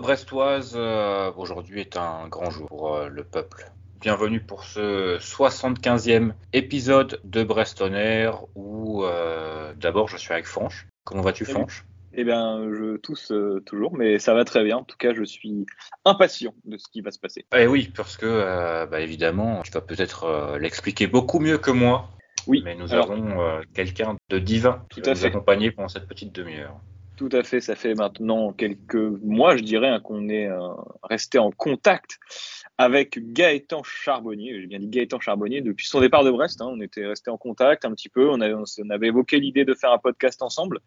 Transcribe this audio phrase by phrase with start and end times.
[0.00, 3.70] Brestois, Brestoise, euh, aujourd'hui est un grand jour pour euh, le peuple.
[4.00, 10.86] Bienvenue pour ce 75e épisode de Brestonner où euh, d'abord je suis avec Franche.
[11.04, 11.84] Comment vas-tu Franche?
[12.14, 13.30] Eh bien, je tousse
[13.66, 14.78] toujours, mais ça va très bien.
[14.78, 15.66] En tout cas, je suis
[16.06, 17.44] impatient de ce qui va se passer.
[17.54, 22.08] Eh oui, parce que bah, évidemment, tu vas peut-être l'expliquer beaucoup mieux que moi.
[22.46, 22.62] Oui.
[22.64, 26.80] Mais nous avons quelqu'un de divin qui va nous accompagner pendant cette petite demi-heure.
[27.20, 30.58] Tout à fait, ça fait maintenant quelques mois, je dirais, hein, qu'on est euh,
[31.02, 32.18] resté en contact
[32.78, 34.58] avec Gaëtan Charbonnier.
[34.58, 36.62] J'ai bien dit Gaëtan Charbonnier depuis son départ de Brest.
[36.62, 38.30] Hein, on était resté en contact un petit peu.
[38.30, 40.80] On avait, évoqué l'idée de faire un podcast ensemble.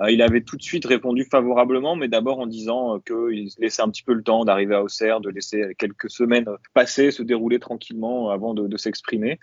[0.00, 3.88] Euh, il avait tout de suite répondu favorablement, mais d'abord en disant qu'il laissait un
[3.88, 8.30] petit peu le temps d'arriver à Auxerre, de laisser quelques semaines passer, se dérouler tranquillement
[8.30, 9.40] avant de s'exprimer.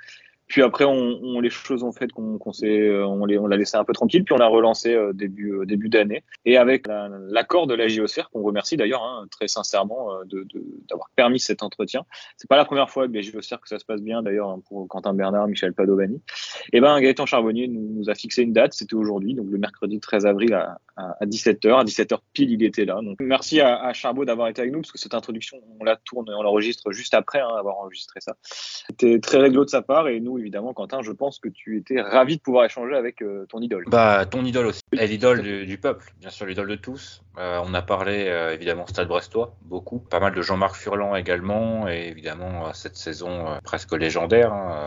[0.50, 3.94] Puis après, on, les choses ont fait qu'on euh, on, on l'a laissé un peu
[3.94, 6.24] tranquille, puis on l'a relancé euh, début euh, début d'année.
[6.44, 10.48] Et avec l'accord de la JOCR, qu'on remercie d'ailleurs hein, très sincèrement de,
[10.90, 12.04] d'avoir permis cet entretien.
[12.36, 14.62] C'est pas la première fois avec la JOCR que ça se passe bien d'ailleurs hein,
[14.68, 16.16] pour Quentin Bernard, Michel Padovani.
[16.16, 20.00] Et eh ben Gaëtan Charbonnier nous, a fixé une date, c'était aujourd'hui, donc le mercredi
[20.00, 21.80] 13 avril à, à, 17h.
[21.80, 23.00] À 17h pile, il était là.
[23.04, 25.96] Donc merci à, à Charbot d'avoir été avec nous, parce que cette introduction, on la
[25.96, 28.36] tourne et on l'enregistre juste après hein, avoir enregistré ça.
[28.42, 32.02] C'était très réglo de sa part et nous évidemment, Quentin, je pense que tu étais
[32.02, 33.86] ravi de pouvoir échanger avec euh, ton idole.
[33.88, 34.82] Bah, ton idole aussi.
[34.92, 37.22] Et l'idole du, peuple, bien sûr, l'idole de tous.
[37.38, 40.00] Euh, on a parlé euh, évidemment Stade Brestois, beaucoup.
[40.00, 44.86] Pas mal de Jean-Marc Furlan également, et évidemment cette saison presque légendaire, hein,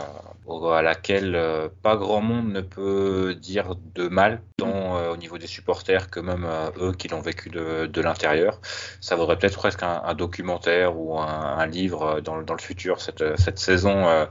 [0.73, 1.39] à laquelle
[1.81, 6.45] pas grand monde ne peut dire de mal, tant au niveau des supporters que même
[6.81, 8.59] eux qui l'ont vécu de, l'intérieur.
[8.99, 14.27] Ça vaudrait peut-être presque un, documentaire ou un, livre dans, le futur, cette, cette saison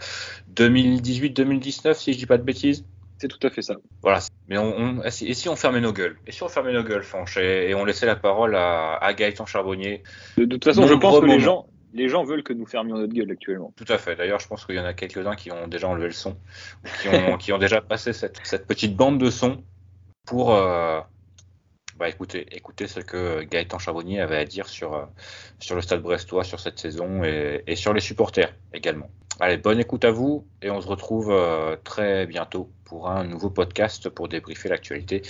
[0.55, 2.85] 2018-2019, si je dis pas de bêtises.
[3.23, 3.77] C'est tout à fait ça.
[4.03, 4.19] Voilà.
[4.49, 6.19] Mais on, et si on fermait nos gueules?
[6.27, 9.47] Et si on fermait nos gueules, Franche, et, on laissait la parole à, à Gaëtan
[9.47, 10.03] Charbonnier
[10.37, 13.13] De, toute façon, je pense que les gens, les gens veulent que nous fermions notre
[13.13, 13.73] gueule actuellement.
[13.77, 14.17] Tout à fait.
[14.17, 16.37] D'ailleurs, je pense qu'il y en a quelques-uns qui ont déjà enlevé le son,
[17.01, 19.63] qui ont, qui ont déjà passé cette, cette, petite bande de son
[20.27, 21.01] pour, euh,
[22.01, 25.05] bah, écoutez ce que Gaëtan Charbonnier avait à dire sur, euh,
[25.61, 29.11] sur le stade brestois, sur cette saison et, et sur les supporters également.
[29.45, 33.51] Allez, bonne écoute à vous et on se retrouve euh, très bientôt pour un nouveau
[33.51, 35.23] podcast pour débriefer l'actualité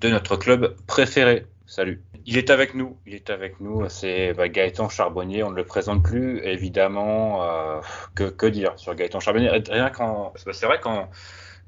[0.00, 1.46] de notre club préféré.
[1.64, 2.02] Salut.
[2.26, 5.64] Il est avec nous, il est avec nous, c'est bah, Gaëtan Charbonnier, on ne le
[5.64, 7.80] présente plus, évidemment, euh,
[8.16, 9.50] que, que, dire sur Gaëtan Charbonnier?
[9.50, 11.08] Rien qu'en, c'est vrai qu'en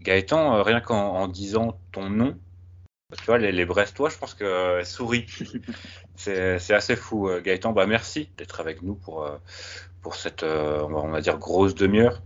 [0.01, 2.37] Gaëtan, rien qu'en disant ton nom,
[3.19, 5.27] tu vois, les, Brestois, je pense que sourit.
[6.17, 7.29] c'est assez fou.
[7.29, 9.37] Euh, Gaëtan, bah merci d'être avec nous pour, euh,
[10.05, 12.23] pour cette, euh, on va dire, grosse demi-heure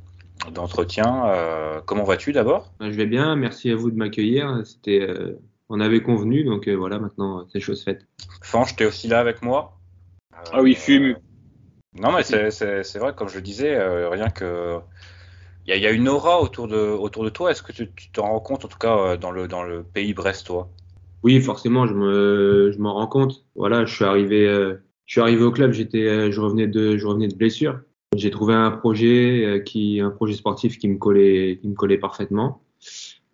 [0.53, 1.83] d'entretien.
[1.87, 2.73] comment vas-tu d'abord?
[2.79, 4.63] Bah, Je vais bien, merci à vous de m'accueillir.
[4.65, 5.09] C'était,
[5.71, 8.07] on avait convenu, donc voilà, maintenant c'est chose faite.
[8.43, 9.81] Fange, es aussi là avec moi?
[10.53, 11.17] Ah oui, fume.
[11.95, 13.77] Non, mais c'est vrai, comme je le disais,
[14.09, 14.81] rien que
[15.69, 17.51] il y, a une aura autour de, autour de toi.
[17.51, 20.15] Est-ce que tu te rends compte, en tout cas, euh, dans le, dans le pays
[20.15, 20.71] brestois?
[21.23, 23.45] Oui, forcément, je me, je m'en rends compte.
[23.55, 26.97] Voilà, je suis arrivé, euh, je suis arrivé au club, j'étais, euh, je revenais de,
[26.97, 27.81] je revenais de blessure.
[28.15, 32.63] J'ai trouvé un projet qui, un projet sportif qui me collait, qui me collait parfaitement.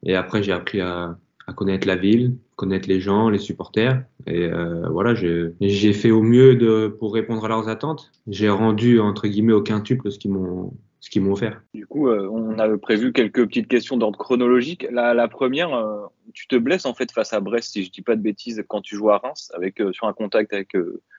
[0.03, 4.05] Et après, j'ai appris à, à connaître la ville, connaître les gens, les supporters.
[4.27, 8.13] Et euh, voilà, j'ai fait au mieux de, pour répondre à leurs attentes.
[8.27, 10.73] J'ai rendu entre guillemets au quintuple ce qu'ils m'ont
[11.05, 11.63] ce qu'ils m'ont offert.
[11.75, 14.87] Du coup, euh, on avait prévu quelques petites questions d'ordre chronologique.
[14.91, 18.01] La, la première, euh, tu te blesses en fait face à Brest, si je dis
[18.01, 20.75] pas de bêtises, quand tu joues à Reims, avec euh, sur un contact avec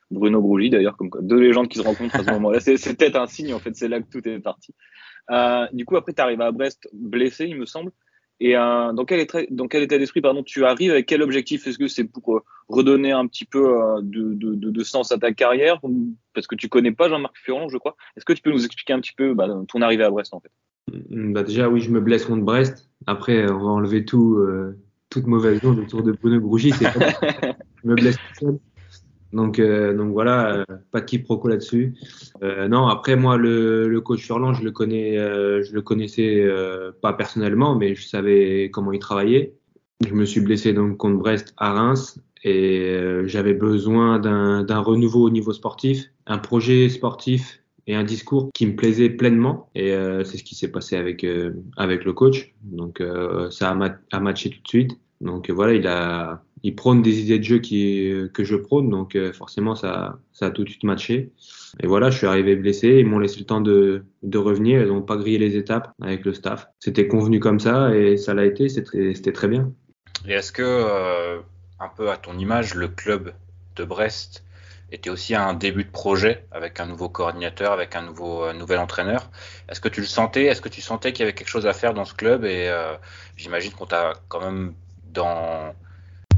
[0.09, 2.59] Bruno Grougy d'ailleurs, comme deux légendes qui se rencontrent à ce moment-là.
[2.59, 4.73] C'est peut-être un signe en fait, c'est là que tout est parti.
[5.71, 7.91] du coup, après, tu arrives à Brest blessé, il me semble.
[8.39, 11.65] Et euh, dans, quel état, dans quel état d'esprit pardon, tu arrives Avec quel objectif
[11.67, 15.17] Est-ce que c'est pour euh, redonner un petit peu euh, de, de, de, sens à
[15.17, 15.79] ta carrière?
[16.33, 17.95] Parce que tu connais pas Jean-Marc Furlan, je crois.
[18.17, 20.41] Est-ce que tu peux nous expliquer un petit peu bah, ton arrivée à Brest en
[20.41, 20.51] fait?
[20.91, 22.89] Mm, bah Déjà, oui, je me blesse contre Brest.
[23.07, 24.77] Après, on va enlever tout, euh,
[25.09, 26.71] toute mauvaise onde autour de Bruno Grougy.
[27.83, 28.59] je me blesse tout seul.
[29.35, 31.93] Donc, euh, donc voilà, euh, pas de quiproquo là-dessus.
[32.41, 36.47] Euh, non, après moi, le, coach Furlan, je le je le connaissais
[37.01, 39.53] pas personnellement, mais je savais comment il travaillait.
[40.07, 45.29] Je me suis blessé donc contre Brest à Reims et j'avais besoin d'un renouveau au
[45.29, 49.69] niveau sportif, un projet sportif et un discours qui me plaisait pleinement.
[49.75, 49.91] Et
[50.23, 51.25] c'est ce qui s'est passé avec
[51.77, 52.53] avec le coach.
[52.63, 53.03] Donc
[53.49, 53.77] ça
[54.11, 54.91] a matché tout de suite.
[55.21, 55.85] Donc voilà, il
[56.63, 60.47] il prône des idées de jeu qui, que je prône, donc euh, forcément ça, ça
[60.47, 61.31] a tout de suite matché.
[61.79, 64.87] Et voilà, je suis arrivé blessé, ils m'ont laissé le temps de, de revenir, ils
[64.87, 66.67] n'ont pas grillé les étapes avec le staff.
[66.79, 69.71] C'était convenu comme ça et ça l'a été, c'était très bien.
[70.27, 71.39] Et est-ce que, euh,
[71.79, 73.33] un peu à ton image, le club
[73.75, 74.43] de Brest
[74.91, 79.29] était aussi un début de projet avec un nouveau coordinateur, avec un nouveau nouvel entraîneur?
[79.69, 80.45] Est-ce que tu le sentais?
[80.45, 82.43] Est-ce que tu sentais qu'il y avait quelque chose à faire dans ce club?
[82.43, 82.71] Et
[83.37, 84.73] j'imagine qu'on t'a quand même
[85.15, 85.73] dans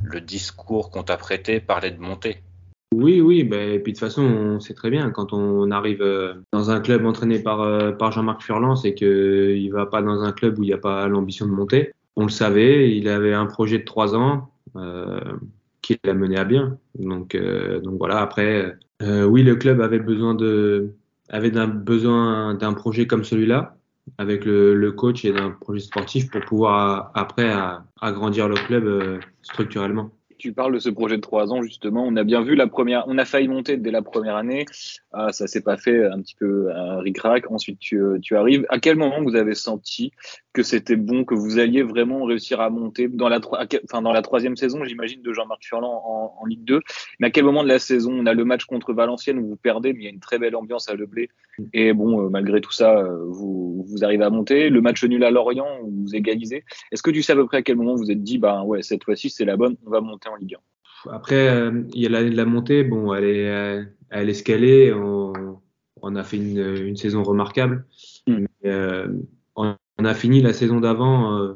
[0.03, 2.37] le discours qu'on t'a prêté parlé de monter.
[2.93, 6.35] Oui, oui, et puis de toute façon, on sait très bien, quand on arrive euh,
[6.53, 10.31] dans un club entraîné par, euh, par Jean-Marc Furlan, c'est qu'il va pas dans un
[10.31, 11.93] club où il n'y a pas l'ambition de monter.
[12.15, 15.19] On le savait, il avait un projet de trois ans euh,
[15.81, 16.77] qu'il a mené à bien.
[16.97, 23.23] Donc, euh, donc voilà, après, oui, le club avait besoin d'un besoin d'un projet comme
[23.23, 23.76] celui-là,
[24.17, 27.53] avec le, le coach et d'un projet sportif pour pouvoir après
[28.01, 32.05] agrandir le club structurellement tu parles de ce projet de trois ans justement.
[32.05, 34.65] On a bien vu la première, on a failli monter dès la première année.
[35.11, 37.49] Ah, ça s'est pas fait un petit peu un ric-rac.
[37.51, 38.65] Ensuite, tu, tu, arrives.
[38.69, 40.11] À quel moment vous avez senti
[40.53, 43.39] que c'était bon, que vous alliez vraiment réussir à monter dans la,
[43.83, 46.03] enfin, dans la troisième saison, j'imagine, de Jean-Marc Furlan
[46.39, 46.81] en, Ligue 2.
[47.19, 49.55] Mais à quel moment de la saison On a le match contre Valenciennes où vous
[49.55, 51.29] perdez, mais il y a une très belle ambiance à Le Blé.
[51.73, 54.69] Et bon, euh, malgré tout ça, euh, vous, vous arrivez à monter.
[54.69, 56.63] Le match nul à Lorient où vous égalisez.
[56.91, 58.63] Est-ce que tu sais à peu près à quel moment vous vous êtes dit, bah
[58.63, 60.26] ouais, cette fois-ci c'est la bonne, on va monter?
[60.27, 60.57] En Ligue
[61.05, 62.83] 1 Après, euh, il y a l'année de la montée.
[62.83, 64.93] Bon, elle est, elle est escalée.
[64.93, 65.33] On,
[66.01, 67.85] on a fait une, une saison remarquable.
[68.27, 68.45] Mm.
[69.55, 71.55] on, on, a fini la saison d'avant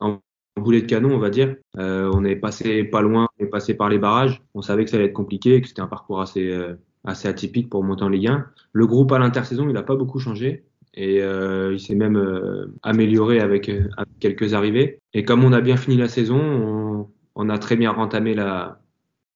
[0.00, 0.20] en
[0.60, 1.56] boulet de canon, on va dire.
[1.78, 4.42] Euh, on est passé pas loin, on est passé par les barrages.
[4.54, 6.74] On savait que ça allait être compliqué, que c'était un parcours assez, euh,
[7.04, 8.46] assez atypique pour monter en Ligue 1.
[8.72, 10.64] Le groupe à l'intersaison, il n'a pas beaucoup changé
[10.94, 15.00] et euh, il s'est même euh, amélioré avec, avec, quelques arrivées.
[15.12, 18.80] Et comme on a bien fini la saison, on, on a très bien entamé la,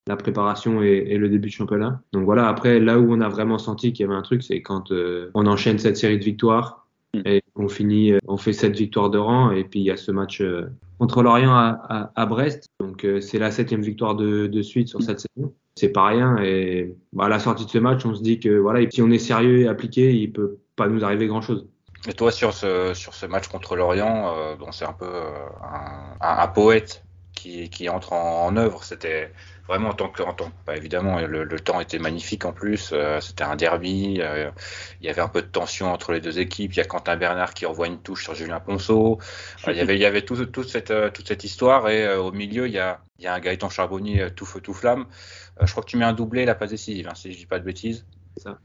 [0.06, 2.00] la préparation et, et, le début de championnat.
[2.12, 4.62] Donc voilà, après, là où on a vraiment senti qu'il y avait un truc, c'est
[4.62, 4.92] quand
[5.34, 7.20] on enchaîne cette série de victoires mm.
[7.24, 10.12] et on finit, on fait sept victoires de rang et puis il y a ce
[10.12, 10.42] match
[10.98, 12.68] contre l'Orient à, à, à, Brest.
[12.80, 15.54] Donc euh, c'est la septième victoire de, de, suite sur cette saison.
[15.76, 16.38] C'est pas rien.
[16.38, 19.10] Et bah, à la sortie de ce match, on se dit que voilà, si on
[19.10, 21.66] est sérieux et appliqué, il peut pas nous arriver grand chose.
[22.08, 25.30] Et toi sur ce sur ce match contre l'Orient, euh, dont c'est un peu euh,
[26.20, 27.04] un, un, poète
[27.38, 29.32] qui, qui entre en, en œuvre, c'était
[29.68, 32.90] vraiment en tant que, en tant, bah, évidemment, le, le, temps était magnifique en plus.
[32.92, 34.18] Euh, c'était un derby.
[34.20, 34.50] Euh,
[35.00, 36.72] il y avait un peu de tension entre les deux équipes.
[36.74, 39.18] Il y a Quentin Bernard qui envoie une touche sur Julien Ponceau.
[39.66, 42.32] Euh, il y avait, il y avait tout, toute cette, toute cette histoire et au
[42.32, 45.06] milieu il y a, il y a un Gaëtan Charbonnier tout feu tout flamme.
[45.60, 47.58] je crois que tu mets un doublé, la passe décisive, hein, si je dis pas
[47.58, 48.06] de bêtises.
[48.36, 48.58] Ça.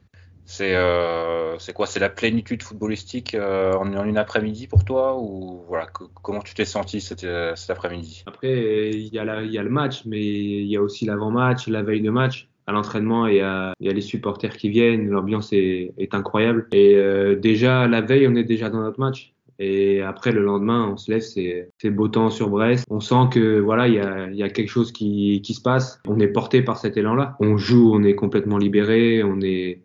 [0.46, 1.86] C'est euh, quoi?
[1.86, 5.18] C'est la plénitude footballistique euh, en, une après-midi pour toi?
[5.18, 5.88] Ou voilà
[6.22, 8.24] comment tu t'es senti cet, euh, après-midi?
[8.26, 9.24] Après il y, a
[9.64, 12.50] le match, mais il y a aussi l'avant-match, la veille de match.
[12.66, 16.68] À l'entraînement, il y a, les supporters qui viennent, l'ambiance est, incroyable.
[16.72, 19.34] Et euh, déjà la veille, on est déjà dans notre match.
[19.60, 22.86] Et après le lendemain, on se lève, c'est beau temps sur Brest.
[22.90, 26.02] On sent que voilà, il y a, quelque chose qui se passe.
[26.08, 27.36] On est porté par cet élan-là.
[27.40, 29.82] On joue, on est complètement libéré, on est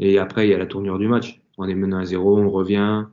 [0.00, 1.40] et après, il y a la tournure du match.
[1.58, 3.06] On est mené à 0, on revient.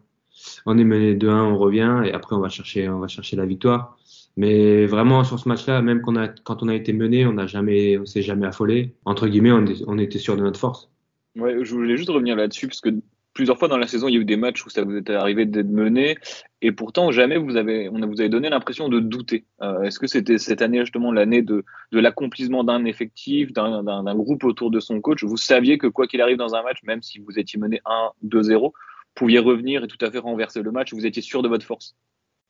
[0.66, 2.02] On est mené 2-1, on revient.
[2.06, 3.98] Et après, on va chercher, on va chercher la victoire.
[4.38, 7.34] Mais vraiment, sur ce match-là, même quand on a, quand on a été mené, on
[7.34, 8.94] n'a jamais, on s'est jamais affolé.
[9.06, 10.90] Entre guillemets, on, on était sûr de notre force.
[11.38, 12.90] Ouais, je voulais juste revenir là-dessus parce que
[13.36, 15.10] plusieurs fois dans la saison, il y a eu des matchs où ça vous est
[15.12, 16.18] arrivé d'être mené,
[16.62, 19.46] et pourtant jamais vous avez, on vous avez donné l'impression de douter.
[19.62, 24.46] Euh, Est-ce que c'était cette année justement l'année de, de l'accomplissement d'un effectif, d'un groupe
[24.46, 25.24] autour de son coach?
[25.24, 27.82] Vous saviez que quoi qu'il arrive dans un match, même si vous étiez mené
[28.24, 28.72] 1-2-0, vous
[29.14, 30.94] pouviez revenir et tout à fait renverser le match.
[30.94, 31.96] Vous étiez sûr de votre force?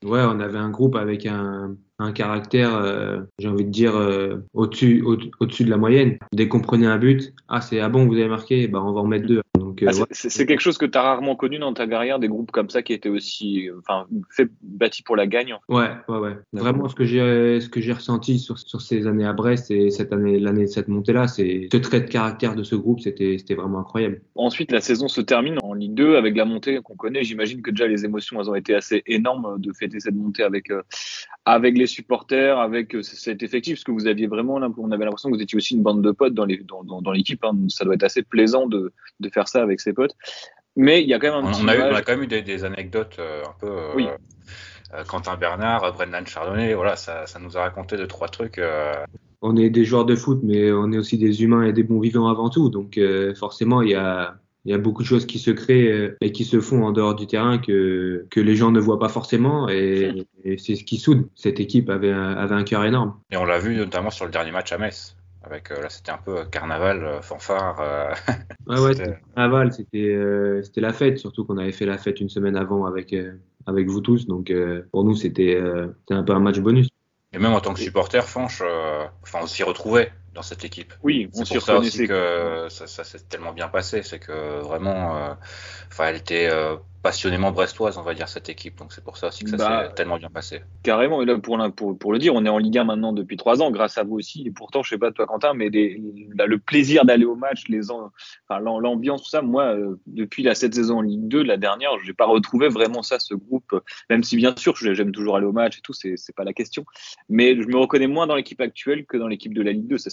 [0.04, 4.38] Ouais, on avait un groupe avec un, un caractère, euh, j'ai envie de dire, euh,
[4.54, 6.20] au-dessus au, au de la moyenne.
[6.32, 9.02] Dès qu'on prenait un but, ah c'est ah bon, vous avez marqué, bah on va
[9.02, 9.42] en mettre deux.
[9.76, 12.28] Donc, euh, ah, c'est quelque chose que tu as rarement connu dans ta carrière, des
[12.28, 15.56] groupes comme ça qui étaient aussi, enfin, fait bâtis pour la gagne.
[15.70, 16.38] Ouais, ouais, ouais.
[16.54, 19.90] Vraiment, ce que j'ai, ce que j'ai ressenti sur, sur ces années à Brest et
[19.90, 23.38] cette année, l'année de cette montée-là, c'est ce trait de caractère de ce groupe, c'était,
[23.38, 24.22] c'était vraiment incroyable.
[24.36, 27.24] Ensuite, la saison se termine en Ligue 2 avec la montée qu'on connaît.
[27.24, 30.72] J'imagine que déjà les émotions, elles ont été assez énormes de fêter cette montée avec,
[31.46, 35.36] avec les supporters, avec cet effectif, parce que vous aviez vraiment, on avait l'impression que
[35.36, 36.66] vous étiez aussi une bande de potes dans l'équipe.
[36.66, 37.68] Dans, dans, hein.
[37.70, 40.16] Ça doit être assez plaisant de, de faire ça avec ses potes.
[40.76, 42.24] Mais il y a quand même un on, on, a, eu, on a quand même
[42.24, 43.68] eu des, des anecdotes euh, un peu.
[43.68, 44.08] Euh, oui.
[44.94, 48.60] Euh, Quentin Bernard, Brendan Chardonnay, voilà, ça, ça, nous a raconté deux trois trucs.
[48.60, 48.94] Euh.
[49.42, 52.00] On est des joueurs de foot, mais on est aussi des humains et des bons
[52.00, 52.70] vivants avant tout.
[52.70, 53.00] Donc
[53.36, 56.44] forcément, il y a il y a beaucoup de choses qui se créent et qui
[56.44, 60.26] se font en dehors du terrain que, que les gens ne voient pas forcément et,
[60.44, 61.30] et c'est ce qui soude.
[61.36, 63.14] Cette équipe avait un, avait un cœur énorme.
[63.30, 65.16] Et on l'a vu notamment sur le dernier match à Metz.
[65.46, 67.80] Avec, euh, là, c'était un peu carnaval, euh, fanfare.
[67.80, 68.10] Euh,
[68.68, 70.18] ouais, ouais, c'était carnaval, c'était,
[70.64, 73.16] c'était la fête, surtout qu'on avait fait la fête une semaine avant avec,
[73.68, 74.26] avec vous tous.
[74.26, 74.52] Donc,
[74.92, 75.62] pour nous, c'était,
[76.00, 76.90] c'était un peu un match bonus.
[77.34, 78.64] Et même en tant que supporter, Fanche,
[79.22, 80.12] enfin, on s'y retrouvait.
[80.36, 80.94] Dans cette équipe.
[81.02, 82.08] Oui, on s'y reconnaissait.
[82.08, 85.36] que ça, ça s'est tellement bien passé, c'est que vraiment,
[85.90, 86.50] enfin, elle était
[87.06, 88.80] passionnément brestoise, on va dire, cette équipe.
[88.80, 90.64] Donc c'est pour ça aussi que ça bah, s'est tellement bien passé.
[90.82, 93.38] Carrément, et là, pour, pour, pour, le dire, on est en Ligue 1 maintenant depuis
[93.38, 94.42] trois ans, grâce à vous aussi.
[94.48, 98.60] Et pourtant, je sais pas toi, Quentin, mais le plaisir d'aller au match, les enfin,
[98.60, 102.14] l'ambiance, tout ça, moi, euh, depuis la cette saison en Ligue 2, la dernière, j'ai
[102.14, 103.80] pas retrouvé vraiment ça, ce groupe.
[104.10, 106.86] Même si bien sûr, j'aime toujours aller au match et tout, c'est pas la question.
[107.30, 110.00] Mais je me reconnais moins dans l'équipe actuelle que dans l'équipe de la Ligue 2.
[110.00, 110.10] C'est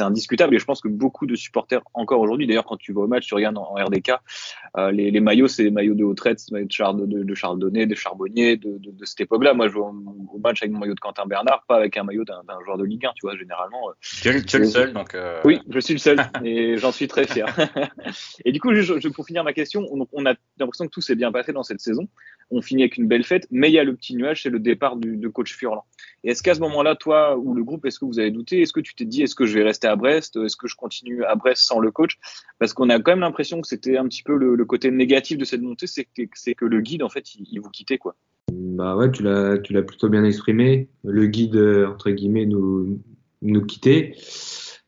[0.00, 0.54] indiscutable.
[0.54, 3.26] Et je pense que beaucoup de supporters, encore aujourd'hui, d'ailleurs, quand tu vas au match,
[3.26, 4.12] tu regardes en, RDK,
[4.76, 7.86] euh, les, les, maillots, c'est les maillots de haute traite, de, Char, de, de, Chardonnay,
[7.86, 9.54] de Charbonnier, de, de, de cette époque-là.
[9.54, 12.24] Moi, je joue au match avec mon maillot de Quentin Bernard, pas avec un maillot
[12.24, 13.90] d'un joueur de Ligue 1, tu vois, généralement.
[13.90, 15.14] Euh, tu es, le seul, donc.
[15.14, 15.40] Euh...
[15.44, 17.46] Oui, je suis le seul, et j'en suis très fier.
[18.44, 21.00] et du coup, je, je, pour finir ma question, on, on a l'impression que tout
[21.00, 22.08] s'est bien passé dans cette saison.
[22.50, 24.58] On finit avec une belle fête, mais il y a le petit nuage, c'est le
[24.58, 25.84] départ du, de coach Furlan.
[26.24, 28.62] Et est-ce qu'à ce, moment-là, toi ou le groupe, est-ce que vous avez douté?
[28.62, 30.36] Est-ce que tu t'es dit, est-ce que je vais rester à Brest?
[30.36, 32.18] Est-ce que je continue à Brest sans le coach?
[32.58, 35.44] Parce qu'on a quand même l'impression que c'était un petit peu le, côté négatif de
[35.44, 38.16] cette montée, c'est que, le guide, en fait, il, vous quittait, quoi.
[38.52, 40.88] Bah ouais, tu l'as, plutôt bien exprimé.
[41.04, 43.00] Le guide, entre guillemets, nous,
[43.42, 44.14] nous quittait.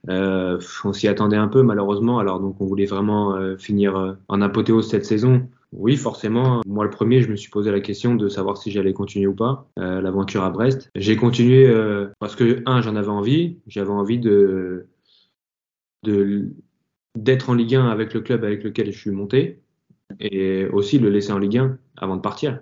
[0.08, 2.18] Euh, on s'y attendait un peu, malheureusement.
[2.18, 5.48] Alors, donc, on voulait vraiment euh, finir euh, en apothéose cette saison.
[5.72, 6.62] Oui, forcément.
[6.66, 9.34] Moi, le premier, je me suis posé la question de savoir si j'allais continuer ou
[9.34, 10.90] pas euh, l'aventure à Brest.
[10.96, 13.58] J'ai continué euh, parce que, un, j'en avais envie.
[13.68, 14.88] J'avais envie de,
[17.14, 19.60] d'être en Ligue 1 avec le club avec lequel je suis monté
[20.18, 22.60] et aussi le laisser en Ligue 1 avant de partir.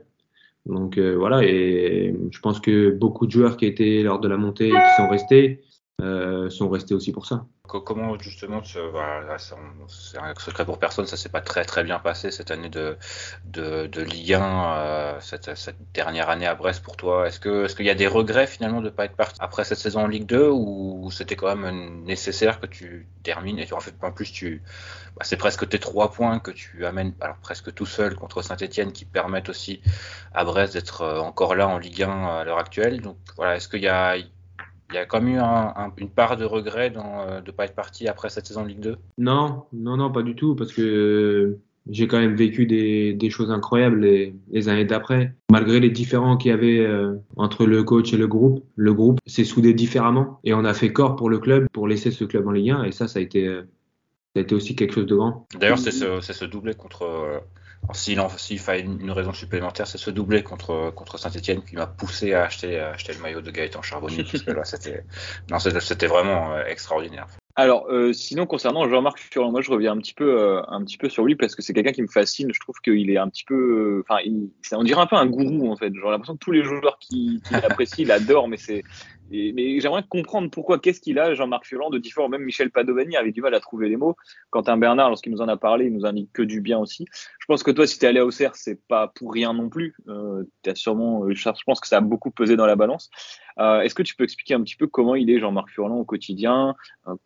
[0.66, 4.36] Donc euh, voilà, et je pense que beaucoup de joueurs qui étaient lors de la
[4.36, 5.62] montée et qui sont restés
[6.00, 7.44] euh, sont restés aussi pour ça.
[7.66, 8.78] Comment justement, c'est
[10.18, 12.96] un secret pour personne, ça s'est pas très très bien passé cette année de,
[13.44, 17.26] de, de Ligue 1, euh, cette, dernière année à Brest pour toi.
[17.26, 19.64] Est-ce que est-ce qu'il y a des regrets finalement de ne pas être parti après
[19.64, 23.80] cette saison en Ligue 2 ou c'était quand même nécessaire que tu termines et en
[23.80, 24.32] fait en plus
[25.16, 28.92] bah, c'est presque tes trois points que tu amènes alors presque tout seul contre Saint-Etienne
[28.92, 29.82] qui permettent aussi
[30.32, 33.00] à Brest d'être euh, encore là en Ligue 1 à l'heure actuelle.
[33.00, 34.16] Donc voilà, est-ce qu'il y a
[34.90, 37.56] il y a quand même eu un, une part de regret dans, euh, de ne
[37.56, 40.54] pas être parti après cette saison de Ligue 2 Non, non, non, pas du tout,
[40.54, 45.34] parce que euh, j'ai quand même vécu des, des choses incroyables les, les années d'après.
[45.50, 49.18] Malgré les différends qu'il y avait euh, entre le coach et le groupe, le groupe
[49.26, 52.46] s'est soudé différemment et on a fait corps pour le club, pour laisser ce club
[52.46, 53.60] en Ligue 1 et ça, ça a été, ça
[54.36, 55.46] a été aussi quelque chose de grand.
[55.58, 57.42] D'ailleurs, c'est ce, ce doublé contre
[57.92, 62.44] s'il fallait une, raison supplémentaire, c'est ce doublé contre, contre Saint-Etienne qui m'a poussé à
[62.44, 64.24] acheter, acheter le maillot de Gaëtan Charbonnier.
[64.24, 67.26] parce que là, c'était vraiment euh, extraordinaire.
[67.58, 70.96] Alors, euh, sinon, concernant Jean-Marc Furlan, moi, je reviens un petit peu, euh, un petit
[70.96, 72.52] peu sur lui parce que c'est quelqu'un qui me fascine.
[72.54, 74.22] Je trouve qu'il est un petit peu, enfin,
[74.70, 75.92] on dirait un peu un gourou en fait.
[75.92, 78.84] J'ai l'impression que tous les joueurs qui, qui l'apprécient, il adore, mais c'est,
[79.32, 82.28] mais j'aimerais comprendre pourquoi, qu'est-ce qu'il a, Jean-Marc Furlan, de différent.
[82.28, 84.14] Même Michel Padovani avait du mal à trouver les mots.
[84.50, 87.06] Quentin Bernard, lorsqu'il nous en a parlé, il nous indique que du bien aussi.
[87.40, 89.68] Je pense que toi, si tu es allé à Auxerre, c'est pas pour rien non
[89.68, 89.96] plus.
[90.06, 93.10] Euh, as sûrement, euh, je pense que ça a beaucoup pesé dans la balance.
[93.58, 96.04] Euh, est-ce que tu peux expliquer un petit peu comment il est, Jean-Marc Furlan, au
[96.04, 96.76] quotidien?
[97.08, 97.16] Euh,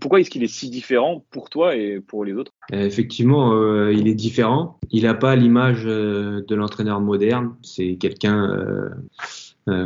[0.00, 2.52] Pourquoi est-ce qu'il est si différent pour toi et pour les autres?
[2.72, 4.78] Effectivement, euh, il est différent.
[4.90, 7.54] Il n'a pas l'image de l'entraîneur moderne.
[7.62, 8.90] C'est quelqu'un,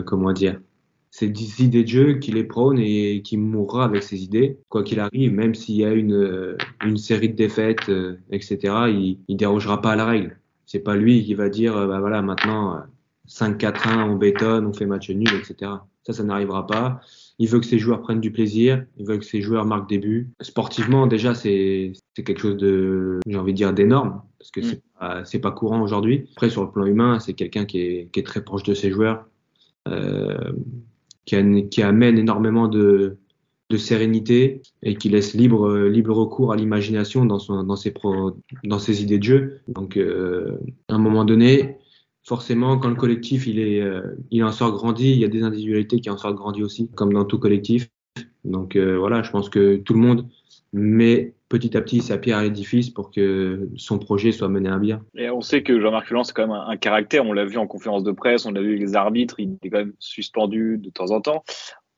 [0.04, 0.58] comment dire,
[1.16, 4.82] c'est des idées de jeu qu'il est prône et qui mourra avec ses idées, quoi
[4.82, 6.56] qu'il arrive, même s'il y a une, euh,
[6.96, 8.58] série de défaites, euh, etc.
[8.88, 10.36] Il, il dérogera pas à la règle.
[10.66, 12.82] C'est pas lui qui va dire, euh, bah voilà, maintenant
[13.28, 15.70] 5-4-1, on bétonne, on fait match nul, etc.
[16.02, 17.00] Ça, ça n'arrivera pas.
[17.38, 18.84] Il veut que ses joueurs prennent du plaisir.
[18.96, 20.30] Il veut que ses joueurs marquent des buts.
[20.40, 25.24] Sportivement, déjà, c'est quelque chose de, j'ai envie de dire, d'énorme parce que mm.
[25.24, 26.28] c'est pas, pas courant aujourd'hui.
[26.32, 28.90] Après, sur le plan humain, c'est quelqu'un qui est, qui est très proche de ses
[28.90, 29.26] joueurs.
[29.88, 30.52] Euh,
[31.26, 33.18] qui, qui amène énormément de,
[33.70, 38.36] de sérénité et qui laisse libre, libre recours à l'imagination dans, son, dans, ses pro,
[38.64, 39.60] dans ses idées de jeu.
[39.68, 41.78] Donc, euh, à un moment donné,
[42.24, 45.42] forcément, quand le collectif il, est, euh, il en sort grandi, il y a des
[45.42, 47.88] individualités qui en sortent grandi aussi, comme dans tout collectif.
[48.44, 50.28] Donc euh, voilà, je pense que tout le monde
[50.72, 54.78] met petit à petit sa pierre à l'édifice pour que son projet soit mené à
[54.78, 55.02] bien.
[55.14, 57.24] Et on sait que Jean-Marc Fulan, c'est quand même un, un caractère.
[57.24, 59.70] On l'a vu en conférence de presse, on l'a vu avec les arbitres, il est
[59.70, 61.44] quand même suspendu de temps en temps.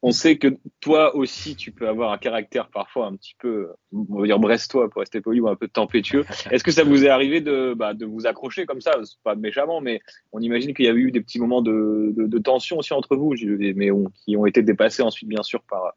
[0.02, 0.48] On sait que
[0.80, 4.88] toi aussi, tu peux avoir un caractère parfois un petit peu, on va dire brestois
[4.90, 6.24] pour rester poli ou un peu tempétueux.
[6.50, 8.92] Est-ce que ça vous est arrivé de, bah, de vous accrocher comme ça?
[9.24, 10.00] Pas méchamment, mais
[10.32, 13.16] on imagine qu'il y a eu des petits moments de, de, de tension aussi entre
[13.16, 13.34] vous,
[13.74, 15.94] mais on, qui ont été dépassés ensuite, bien sûr, par,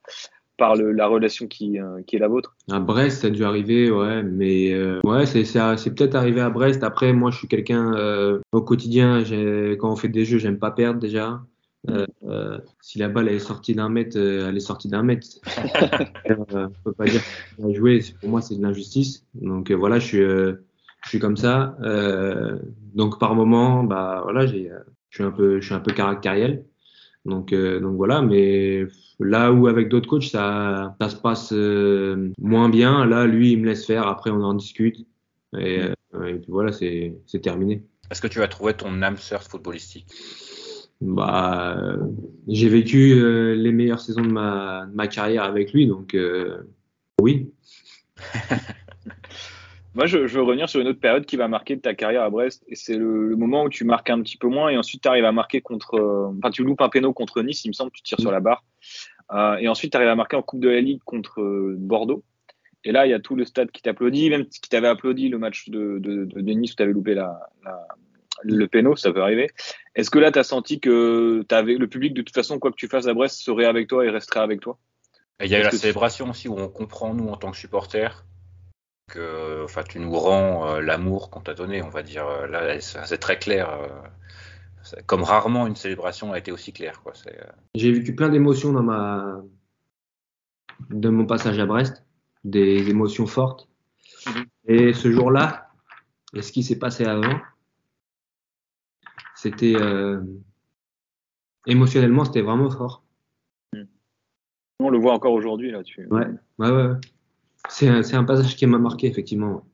[0.60, 3.44] par le, la relation qui, euh, qui est la vôtre À Brest, ça a dû
[3.44, 6.84] arriver, ouais, mais euh, ouais, c'est c'est peut-être arrivé à Brest.
[6.84, 9.24] Après, moi, je suis quelqu'un euh, au quotidien,
[9.80, 11.42] quand on fait des jeux, j'aime pas perdre déjà.
[11.88, 15.28] Euh, euh, si la balle est sortie d'un mètre, euh, elle est sortie d'un mètre.
[16.30, 16.36] euh,
[16.68, 17.22] on peut pas dire
[17.56, 18.04] qu'on a joué.
[18.20, 19.26] Pour moi, c'est de l'injustice.
[19.34, 20.54] Donc euh, voilà, je suis, euh,
[21.04, 21.78] je suis comme ça.
[21.82, 22.60] Euh,
[22.94, 25.94] donc par moment, bah voilà, j'ai, euh, je suis un peu, je suis un peu
[25.94, 26.66] caractériel.
[27.26, 28.86] Donc euh, donc voilà, mais
[29.20, 33.60] là où avec d'autres coachs ça, ça se passe euh, moins bien, là lui il
[33.60, 34.08] me laisse faire.
[34.08, 35.06] Après on en discute
[35.58, 37.84] et, euh, et puis voilà, c'est c'est terminé.
[38.10, 40.08] Est-ce que tu as trouvé ton âme sœur footballistique?
[41.02, 41.98] Bah, euh,
[42.48, 46.58] j'ai vécu euh, les meilleures saisons de ma, carrière avec lui, donc euh,
[47.22, 47.52] oui.
[49.96, 52.64] Moi, je, veux revenir sur une autre période qui va marquer ta carrière à Brest.
[52.68, 55.26] Et c'est le, moment où tu marques un petit peu moins et ensuite tu arrives
[55.26, 56.32] à marquer contre.
[56.38, 58.64] Enfin, tu loupes un péno contre Nice, il me semble, tu tires sur la barre.
[59.60, 61.42] Et ensuite, tu arrives à marquer en Coupe de la Ligue contre
[61.78, 62.24] Bordeaux.
[62.84, 65.38] Et là, il y a tout le stade qui t'applaudit, même qui t'avait applaudi le
[65.38, 66.00] match de,
[66.54, 67.40] Nice où tu avais loupé la,
[68.44, 69.50] le péno, ça peut arriver.
[69.96, 72.76] Est-ce que là, tu as senti que avais, le public, de toute façon, quoi que
[72.76, 74.78] tu fasses à Brest, serait avec toi et resterait avec toi?
[75.40, 77.58] Et il y a eu la célébration aussi où on comprend, nous, en tant que
[77.58, 78.26] supporters,
[79.10, 82.28] que enfin, tu nous rends euh, l'amour qu'on t'a donné, on va dire.
[82.28, 83.70] Euh, Là, c'est très clair.
[83.70, 83.88] euh,
[85.06, 87.02] comme rarement une célébration a été aussi claire.
[87.08, 87.32] Euh,
[87.76, 89.42] J'ai vécu plein d'émotions dans ma
[90.90, 92.06] de mon passage à Brest,
[92.44, 93.68] des émotions fortes.
[94.26, 94.46] Mhm.
[94.68, 95.72] Et ce jour-là,
[96.34, 97.40] et ce qui s'est passé avant,
[99.42, 100.20] c'était euh,
[101.66, 103.04] émotionnellement, c'était vraiment fort.
[104.82, 105.72] On le voit encore aujourd'hui.
[105.72, 105.82] là.
[105.82, 106.06] Tu...
[106.08, 106.28] Ouais,
[106.58, 106.96] ouais, ouais.
[107.70, 109.66] C'est un, passage qui m'a marqué effectivement.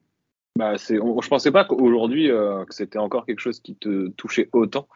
[0.57, 4.49] Bah, c'est, je pensais pas qu'aujourd'hui euh, que c'était encore quelque chose qui te touchait
[4.53, 4.87] autant,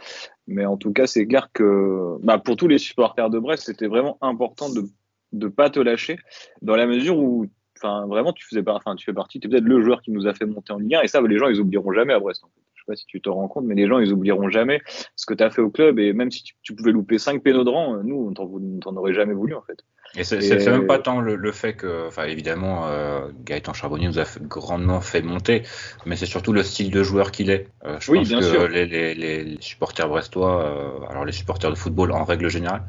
[0.47, 3.87] mais en tout cas c'est clair que bah, pour tous les supporters de Brest c'était
[3.87, 4.83] vraiment important de
[5.31, 6.17] de pas te lâcher
[6.61, 7.45] dans la mesure où
[7.77, 10.11] enfin vraiment tu faisais pas enfin tu fais partie tu es peut-être le joueur qui
[10.11, 12.19] nous a fait monter en Ligue 1 et ça les gens ils oublieront jamais à
[12.19, 12.68] Brest en fait.
[12.89, 14.81] Je sais pas si tu te rends compte mais les gens ils oublieront jamais
[15.15, 17.43] ce que tu as fait au club et même si tu, tu pouvais louper 5
[17.43, 19.79] pénaux de rang, euh, nous on t'en, aurait jamais voulu en fait.
[20.15, 24.17] Et c'est même pas tant le, le fait que, enfin évidemment, euh, Gaëtan Charbonnier nous
[24.17, 25.61] a fait- grandement fait monter,
[26.07, 27.67] mais c'est surtout le style de joueur qu'il est.
[27.85, 28.67] Euh, je Oui, pense bien que sûr.
[28.69, 32.81] les, les, les supporters brestois, euh, alors les supporters de football en règle générale,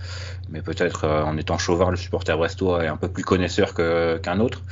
[0.49, 4.63] mais peut-être en étant chauvard, le supporter brestois est un peu plus connaisseur qu'un autre.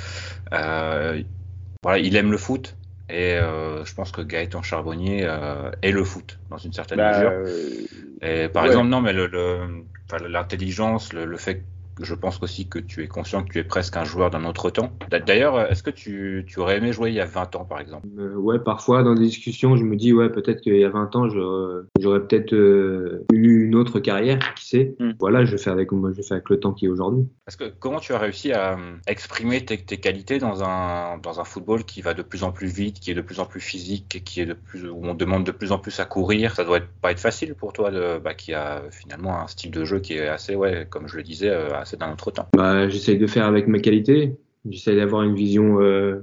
[1.82, 2.77] Voilà, il aime le foot.
[3.08, 7.02] Et euh, je pense que Gaëtan Charbonnier euh, est le foot dans une certaine Bah,
[7.02, 7.32] mesure.
[7.32, 7.86] euh,
[8.22, 8.66] Et par Ouais.
[8.66, 9.86] exemple, non, mais le, le-
[10.28, 11.66] l'intelligence, le, le fait
[12.04, 14.70] je pense aussi que tu es conscient que tu es presque un joueur d'un autre
[14.70, 14.92] temps.
[15.10, 17.80] D'a- D'ailleurs, est-ce que tu, tu aurais aimé jouer il y a 20 ans, par
[17.80, 18.06] exemple?
[18.18, 21.14] Euh, ouais, parfois dans des discussions, je me dis ouais, peut-être qu'il y a 20
[21.16, 24.96] ans, j'aurais peut-être euh, eu une autre carrière, qui sait?
[24.98, 25.12] Hmm.
[25.18, 27.26] Voilà, je fais avec moi, je fais avec le temps qui est aujourd'hui.
[27.44, 31.40] Parce que comment tu as réussi à euh, exprimer tes, tes qualités dans un, dans
[31.40, 33.60] un football qui va de plus en plus vite, qui est de plus en plus
[33.60, 36.54] physique, qui est de plus, où on demande de plus en plus à courir?
[36.54, 39.70] Ça doit être, pas être facile pour toi, de, bah, qui a finalement un style
[39.70, 41.74] de jeu qui est assez, ouais, comme je le disais, euh,
[42.12, 42.48] autre temps.
[42.56, 44.36] Bah, j'essaye de faire avec mes qualités.
[44.68, 46.20] J'essaye d'avoir une vision euh,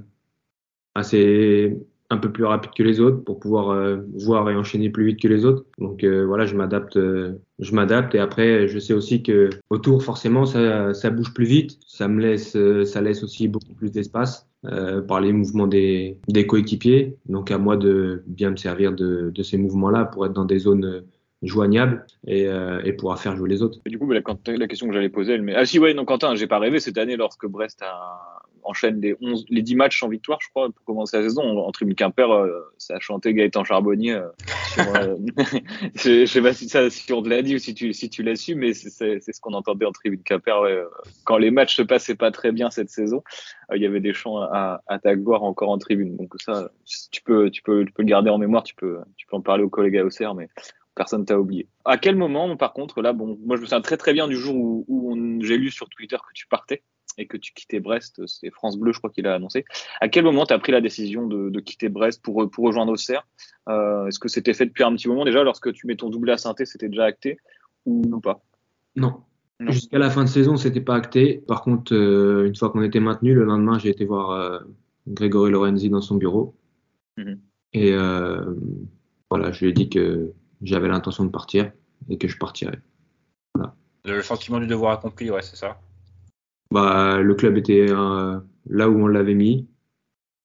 [0.94, 1.76] assez
[2.08, 5.20] un peu plus rapide que les autres pour pouvoir euh, voir et enchaîner plus vite
[5.20, 5.64] que les autres.
[5.78, 10.46] Donc euh, voilà, je m'adapte, je m'adapte et après je sais aussi que autour forcément
[10.46, 14.46] ça, ça bouge plus vite, ça me laisse, ça laisse aussi beaucoup plus d'espace
[15.08, 17.16] par les mouvements des, des coéquipiers.
[17.28, 20.60] Donc à moi de bien me servir de, de ces mouvements-là pour être dans des
[20.60, 21.02] zones
[21.42, 22.80] joignables et, euh,
[23.16, 23.78] faire jouer les autres.
[23.86, 25.54] Du coup, la, la question que j'allais poser, elle met...
[25.54, 28.42] Ah si, ouais, non, Quentin, j'ai pas rêvé cette année lorsque Brest a...
[28.62, 31.42] enchaîne les, 11, les 10 matchs sans victoire, je crois, pour commencer la saison.
[31.42, 34.14] En, en tribune Quimper, euh, ça a chanté Gaëtan Charbonnier.
[34.14, 34.28] euh,
[34.78, 35.16] euh,
[35.94, 38.10] je, je sais pas si, ça, si on te l'a dit ou si tu, si
[38.10, 40.60] tu l'as su, mais c'est- ce qu'on entendait en tribune Quimper.
[40.62, 40.84] ouais, euh,
[41.24, 43.22] quand les matchs se passaient pas très bien cette saison,
[43.70, 46.16] euh, il y avait des chants à, à ta encore en tribune.
[46.16, 46.70] Donc ça,
[47.10, 49.40] tu peux, tu peux, tu peux le garder en mémoire, tu peux, tu peux en
[49.40, 50.48] parler aux collègues à Auxerre, mais
[50.96, 51.68] personne t'a oublié.
[51.84, 54.36] À quel moment, par contre, là, bon, moi je me souviens très très bien du
[54.36, 54.56] jour
[54.88, 56.82] où, j'ai lu sur Twitter que tu partais
[57.18, 59.64] et que tu quittais Brest, c'est France Bleu, je crois qu'il a annoncé.
[60.00, 62.92] À quel moment tu as pris la décision de, de quitter Brest pour, pour rejoindre
[62.92, 63.26] Auxerre?
[63.68, 66.32] Euh, Est-ce que c'était fait depuis un petit moment déjà Lorsque tu mets ton doublé
[66.32, 67.38] à synthé, c'était déjà acté
[67.84, 68.42] ou pas?
[68.96, 69.22] Non.
[69.60, 69.70] Non.
[69.70, 71.42] Jusqu'à la fin de saison, c'était pas acté.
[71.46, 74.58] Par contre, euh, une fois qu'on était maintenu, le lendemain, j'ai été voir euh,
[75.06, 76.54] Grégory Lorenzi dans son bureau.
[77.16, 77.40] Mhm.
[77.72, 77.92] Et
[79.30, 80.32] voilà, je lui ai dit que
[80.66, 81.70] j'avais l'intention de partir
[82.08, 82.80] et que je partirais.
[84.04, 85.80] Le sentiment du devoir accompli, ouais, c'est ça.
[86.70, 89.66] Bah, le club était euh, là où on l'avait mis.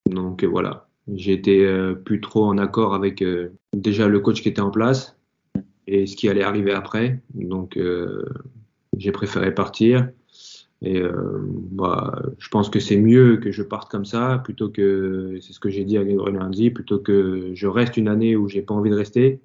[0.09, 4.49] Donc euh, voilà, été euh, plus trop en accord avec euh, déjà le coach qui
[4.49, 5.17] était en place
[5.87, 7.21] et ce qui allait arriver après.
[7.33, 7.77] Donc
[8.97, 10.09] j'ai préféré partir.
[10.83, 11.11] Et euh,
[11.71, 15.59] bah, je pense que c'est mieux que je parte comme ça plutôt que, c'est ce
[15.59, 18.73] que j'ai dit à Grégory lundi, plutôt que je reste une année où j'ai pas
[18.73, 19.41] envie de rester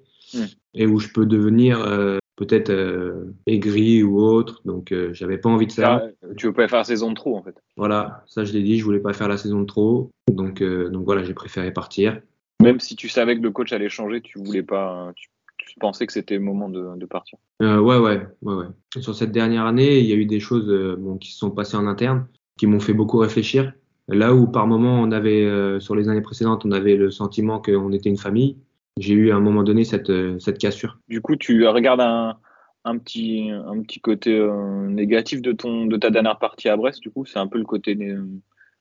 [0.73, 4.61] Et où je peux devenir euh, peut-être euh, aigri ou autre.
[4.65, 6.03] Donc, euh, j'avais pas envie de ça.
[6.03, 7.55] Ah, tu veux pas faire saison de trop, en fait.
[7.75, 10.11] Voilà, ça je l'ai dit, je voulais pas faire la saison de trop.
[10.31, 12.21] Donc, donc voilà, j'ai préféré partir.
[12.61, 16.05] Même si tu savais que le coach allait changer, tu voulais pas, tu, tu pensais
[16.07, 17.37] que c'était le moment de, de partir.
[17.59, 18.65] Ouais, ouais, ouais, ouais.
[18.99, 20.67] Sur cette dernière année, il y a eu des choses
[20.99, 23.73] bon, qui se sont passées en interne, qui m'ont fait beaucoup réfléchir.
[24.09, 27.59] Là où par moment on avait, euh, sur les années précédentes, on avait le sentiment
[27.59, 28.57] qu'on était une famille,
[28.99, 30.99] j'ai eu à un moment donné cette, euh, cette cassure.
[31.07, 32.37] Du coup, tu regardes un,
[32.85, 37.01] un petit, un petit côté euh, négatif de ton, de ta dernière partie à Brest.
[37.01, 38.15] Du coup, c'est un peu le côté né-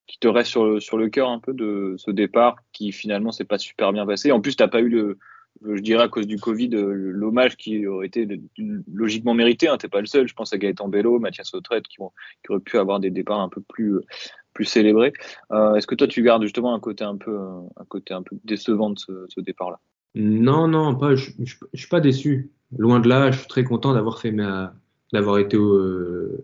[0.07, 3.33] qui te reste sur le, sur le cœur un peu de ce départ qui finalement
[3.33, 4.31] s'est pas super bien passé.
[4.31, 5.19] En plus, t'as pas eu le,
[5.65, 8.41] je dirais à cause du Covid, euh, l'hommage qui aurait été
[8.93, 9.67] logiquement mérité.
[9.69, 9.79] Hein.
[9.79, 10.29] T'es pas le seul.
[10.29, 12.13] Je pense à Gaëtan Bello, Mathias Autrette, qui, ont,
[12.45, 13.99] qui auraient pu avoir des départs un peu plus,
[14.53, 15.13] plus célébrés.
[15.51, 18.23] Euh, Est-ce que toi, tu gardes justement un côté un peu, euh, un côté un
[18.23, 19.81] peu décevant de ce départ-là?
[20.17, 22.51] Non, non, pas, je, je, suis pas déçu.
[22.77, 24.75] Loin de là, je suis très content d'avoir fait ma,
[25.13, 26.43] d'avoir été au, euh,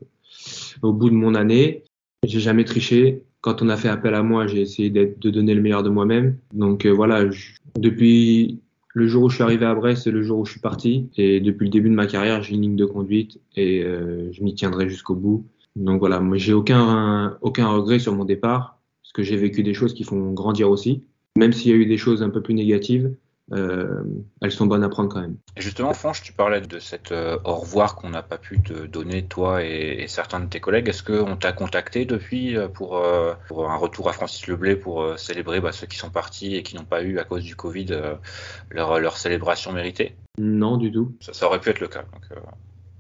[0.83, 1.83] au bout de mon année.
[2.23, 3.25] J'ai jamais triché.
[3.41, 6.37] Quand on a fait appel à moi, j'ai essayé de donner le meilleur de moi-même.
[6.53, 8.61] Donc euh, voilà, je- depuis
[8.95, 11.09] le jour où je suis arrivé à Brest et le jour où je suis parti,
[11.17, 14.43] et depuis le début de ma carrière, j'ai une ligne de conduite et euh, je
[14.45, 15.47] m'y tiendrai jusqu'au bout.
[15.77, 19.73] Donc voilà, moi j'ai aucun aucun regret sur mon départ parce que j'ai vécu des
[19.73, 21.03] choses qui font grandir aussi.
[21.39, 23.11] Même s'il y a eu des choses un peu plus négatives,
[23.53, 24.05] euh,
[24.41, 25.37] elles sont bonnes à prendre quand même.
[25.57, 29.27] Justement, Franche, tu parlais de cet euh, au revoir qu'on n'a pas pu te donner,
[29.27, 30.89] toi et, et certains de tes collègues.
[30.89, 35.19] Est-ce qu'on t'a contacté depuis euh, pour, euh, pour un retour à Francis Leblé pour
[35.19, 37.89] célébrer bah, ceux qui sont partis et qui n'ont pas eu, à cause du Covid,
[38.71, 40.17] leur, leur célébration méritée?
[40.39, 41.15] Non, du tout.
[41.21, 42.03] ça, ça aurait pu être le cas.
[42.03, 42.39] Donc,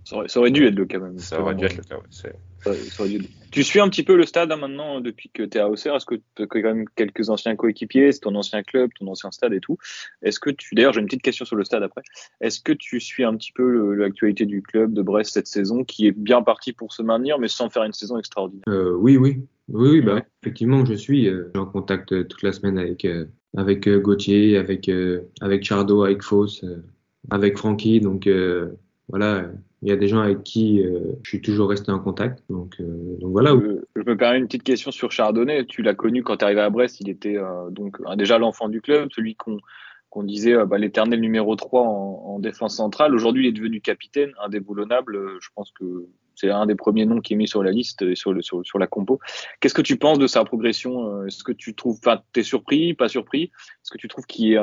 [0.04, 1.18] ça aurait, ça aurait dû être le cas même.
[1.18, 1.96] ça aurait dû être le cas.
[1.96, 2.02] ouais.
[2.10, 2.30] Ça-
[2.74, 5.58] ça aurait dû- Tu suis un petit peu le stade hein, maintenant depuis que tu
[5.58, 5.94] es à Auxerre.
[5.96, 9.30] Est-ce que tu as quand même quelques anciens coéquipiers, c'est ton ancien club, ton ancien
[9.30, 9.76] stade et tout
[10.22, 12.02] Est-ce que tu d'ailleurs j'ai une petite question sur le stade après.
[12.40, 16.06] Est-ce que tu suis un petit peu l'actualité du club de Brest cette saison qui
[16.06, 18.62] est bien parti pour se maintenir mais sans faire une saison extraordinaire?
[18.68, 20.22] Euh, oui, oui, oui, oui, bah, Ouais.
[20.42, 24.56] effectivement, je suis euh, en contact euh, toute la semaine avec euh, avec euh, Gauthier,
[24.56, 26.82] avec euh, avec Chardo, avec Foss, euh,
[27.30, 28.00] avec Francky.
[28.00, 28.70] Donc euh,
[29.08, 29.46] voilà,
[29.82, 32.42] il y a des gens avec qui euh, je suis toujours resté en contact.
[32.48, 33.50] Donc euh, voilà.
[33.96, 35.66] je me permets une petite question sur Chardonnay.
[35.66, 37.00] Tu l'as connu quand tu arrivé à Brest.
[37.00, 41.82] Il était euh, donc déjà l'enfant du club, celui qu'on disait bah, l'éternel numéro 3
[41.82, 43.14] en, en défense centrale.
[43.14, 45.18] Aujourd'hui, il est devenu capitaine, indéboulonnable.
[45.40, 46.06] Je pense que
[46.42, 48.66] c'est un des premiers noms qui est mis sur la liste et sur, le, sur,
[48.66, 49.20] sur la compo.
[49.60, 52.94] Qu'est-ce que tu penses de sa progression Euh, Est-ce que tu trouves, enfin, t'es surpris,
[52.94, 53.44] pas surpris?
[53.44, 54.58] Est-ce que tu trouves qu'il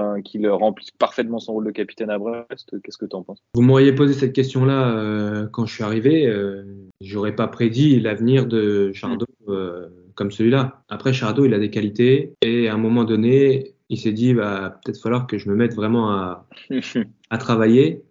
[0.49, 2.75] remplit parfaitement son rôle de capitaine à Brest?
[2.83, 3.41] Qu'est-ce que tu en penses?
[3.53, 6.27] Vous m'auriez posé cette question-là euh, quand je suis arrivé.
[6.27, 6.63] Euh,
[7.01, 10.83] J'aurais pas prédit l'avenir de Chardo euh, comme celui-là.
[10.89, 14.79] Après, Chardo, il a des qualités et à un moment donné, il s'est dit, bah,
[14.83, 16.45] peut-être falloir que je me mette vraiment à,
[17.29, 18.03] à travailler.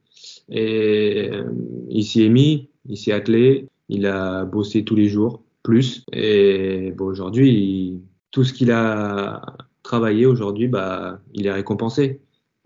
[0.50, 1.44] Et euh,
[1.90, 6.04] il s'y est mis, il s'est attelé, il a bossé tous les jours, plus.
[6.12, 9.42] Et bon, aujourd'hui, tout ce qu'il a
[9.82, 12.20] travaillé aujourd'hui, bah, il est récompensé.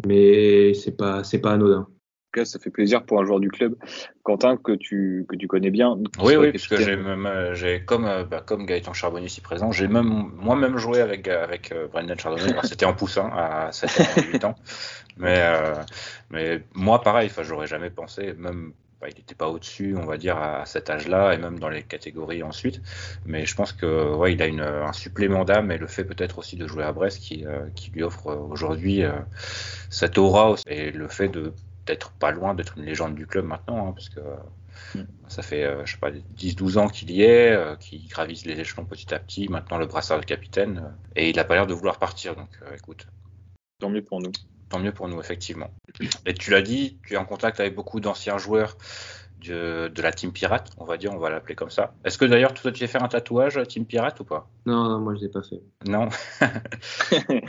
[0.07, 1.81] Mais c'est pas, c'est pas anodin.
[1.81, 3.77] En tout cas, ça fait plaisir pour un joueur du club,
[4.23, 5.99] Quentin, que tu, que tu connais bien.
[6.19, 6.97] Oui, oui, puisque capitaine.
[6.97, 10.79] j'ai même, euh, j'ai comme, euh, bah, comme Gaëtan Charbonnier ici présent, j'ai même moi-même
[10.79, 12.53] joué avec avec euh, Brendan Chardonnay.
[12.53, 14.55] Alors, C'était en poussin à 7 ans, 8 ans,
[15.19, 15.75] mais euh,
[16.31, 18.73] mais moi pareil, enfin j'aurais jamais pensé, même
[19.03, 21.83] bah, il n'était pas au-dessus, on va dire à cet âge-là et même dans les
[21.83, 22.81] catégories ensuite.
[23.27, 26.39] Mais je pense que ouais, il a une, un supplément d'âme et le fait peut-être
[26.39, 29.19] aussi de jouer à Brest qui euh, qui lui offre euh, aujourd'hui euh,
[29.91, 31.53] cette aura aussi, et le fait de
[31.85, 34.21] d'être pas loin d'être une légende du club maintenant, hein, parce que
[34.95, 35.03] Mm.
[35.29, 39.15] ça fait, je sais pas, 10-12 ans qu'il y est, qu'il gravisse les échelons petit
[39.15, 42.35] à petit, maintenant le brassard de capitaine, et il a pas l'air de vouloir partir,
[42.37, 43.07] donc écoute,
[43.79, 44.31] Tant mieux pour nous.
[44.73, 45.71] Tant mieux pour nous, effectivement.
[46.25, 48.79] Et tu l'as dit, tu es en contact avec beaucoup d'anciens joueurs
[49.47, 51.93] de, de la Team Pirate, on va dire, on va l'appeler comme ça.
[52.07, 54.49] Est-ce que d'ailleurs, toi, tu as fait un tatouage Team Pirate ou pas?
[54.65, 55.61] Non, non, moi je l'ai pas fait.
[55.87, 56.09] Non.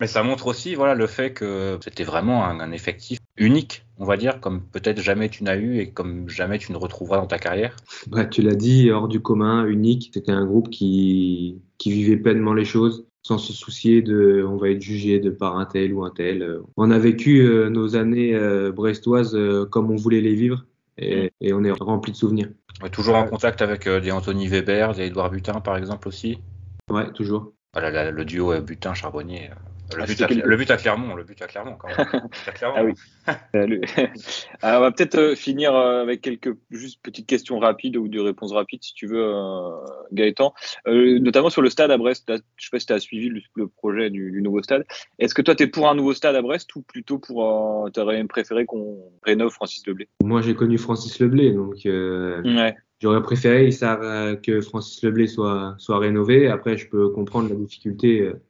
[0.00, 4.04] Mais ça montre aussi voilà, le fait que c'était vraiment un, un effectif unique, on
[4.04, 7.28] va dire, comme peut-être jamais tu n'as eu et comme jamais tu ne retrouveras dans
[7.28, 7.76] ta carrière.
[8.08, 10.10] Bah, tu l'as dit, hors du commun, unique.
[10.12, 14.70] C'était un groupe qui, qui vivait pleinement les choses sans se soucier de on va
[14.70, 16.60] être jugé de par un tel ou un tel.
[16.76, 20.64] On a vécu euh, nos années euh, brestoises euh, comme on voulait les vivre
[20.98, 22.48] et, et on est rempli de souvenirs.
[22.90, 26.38] Toujours en contact avec des Anthony Weber, des Edouard Butin, par exemple, aussi?
[26.90, 27.52] Ouais, toujours.
[27.72, 29.50] Voilà, la- le duo Butin-Charbonnier,
[29.96, 31.96] Le, Ah, but, à, quelque- le but à Clermont, le but à Clermont quand même.
[32.46, 32.74] À Clermont.
[32.76, 32.92] Ah oui.
[34.62, 38.20] Alors, on va peut-être euh, finir euh, avec quelques juste petites questions rapides ou des
[38.20, 39.70] réponses rapides si tu veux, euh,
[40.12, 40.54] Gaëtan.
[40.88, 42.28] Euh, notamment sur le stade à Brest.
[42.28, 44.84] Là, je sais pas si tu as suivi le, le projet du, du nouveau stade.
[45.18, 47.86] Est-ce que toi, tu es pour un nouveau stade à Brest ou plutôt pour.
[47.86, 52.42] Euh, tu aurais préféré qu'on rénove Francis Leblé Moi, j'ai connu Francis Leblé, donc euh,
[52.44, 52.74] Ouais.
[53.00, 56.48] j'aurais préféré ça, euh, que Francis Leblé soit, soit rénové.
[56.48, 58.40] Après, je peux comprendre la difficulté euh,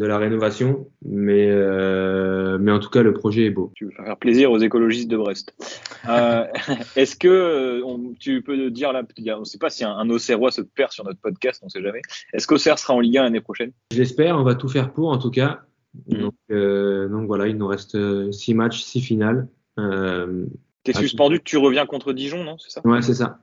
[0.00, 3.70] de la rénovation, mais, euh, mais en tout cas, le projet est beau.
[3.76, 5.54] Tu veux faire plaisir aux écologistes de Brest.
[6.08, 6.46] Euh,
[6.96, 9.02] Est-ce que euh, on- tu peux dire là,
[9.36, 11.70] on ne sait pas si un, un Auxerrois se perd sur notre podcast, on ne
[11.70, 12.00] sait jamais.
[12.32, 13.72] Est-ce qu'Auxerre sera en Ligue 1 l'année prochaine?
[13.92, 15.60] J'espère, on va tout faire pour en tout cas.
[16.08, 16.18] Mhm.
[16.20, 19.48] Donc, euh, donc voilà, il nous reste euh, six matchs, six finales.
[20.82, 22.56] T'es suspendu, tu reviens contre Dijon, non?
[22.58, 22.80] C'est ça?
[22.86, 23.40] Ouais, c'est ça.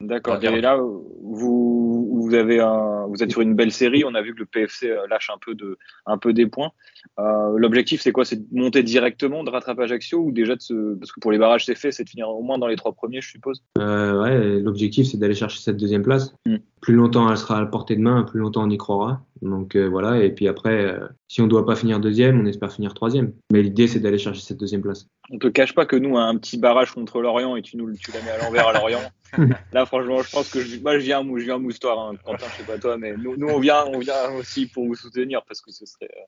[0.00, 0.42] D'accord.
[0.42, 4.04] Et là, vous, vous avez un, vous êtes sur une belle série.
[4.04, 6.70] On a vu que le PFC lâche un peu de, un peu des points.
[7.18, 8.24] Euh, L'objectif, c'est quoi?
[8.24, 11.38] C'est de monter directement, de rattraper Ajaccio ou déjà de se, parce que pour les
[11.38, 13.64] barrages, c'est fait, c'est de finir au moins dans les trois premiers, je suppose?
[13.78, 16.34] Euh, ouais, l'objectif c'est d'aller chercher cette deuxième place.
[16.46, 16.56] Mm.
[16.80, 19.22] Plus longtemps elle sera à la portée de main, plus longtemps on y croira.
[19.42, 22.72] Donc euh, voilà, et puis après, euh, si on doit pas finir deuxième, on espère
[22.72, 23.32] finir troisième.
[23.52, 25.06] Mais l'idée c'est d'aller chercher cette deuxième place.
[25.30, 28.10] On te cache pas que nous, un petit barrage contre Lorient et tu nous, tu
[28.12, 29.00] la mets à l'envers à Lorient.
[29.72, 32.14] Là, franchement, je pense que je, moi, je viens, je viens moustoir, hein.
[32.24, 34.94] Quentin, je sais pas toi, mais nous, nous, on vient, on vient aussi pour vous
[34.94, 36.24] soutenir parce que ce serait, euh,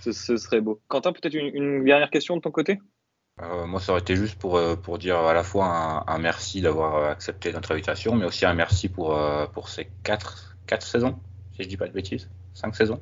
[0.00, 0.80] ce, ce serait beau.
[0.88, 2.78] Quentin, peut-être une, une dernière question de ton côté?
[3.42, 6.18] Euh, moi, ça aurait été juste pour, euh, pour dire à la fois un, un
[6.18, 10.56] merci d'avoir euh, accepté notre invitation, mais aussi un merci pour, euh, pour ces quatre,
[10.66, 11.20] quatre saisons,
[11.52, 12.28] si je dis pas de bêtises.
[12.54, 13.00] Cinq saisons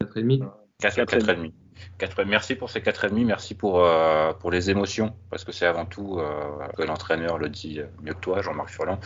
[0.00, 0.38] Quatre et demi.
[0.80, 1.54] Quatre, Quatre quatre et et demi.
[1.98, 5.52] Quatre- merci pour ces quatre et demi, merci pour, euh, pour les émotions, parce que
[5.52, 8.98] c'est avant tout, euh, que l'entraîneur le dit mieux que toi, Jean-Marc Furlan,